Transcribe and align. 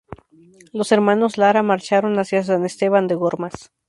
Los 0.73 0.91
hermanos 0.91 1.37
Lara 1.37 1.61
marcharon 1.61 2.17
hacia 2.17 2.43
San 2.43 2.65
Esteban 2.65 3.07
de 3.07 3.13
Gormaz. 3.13 3.71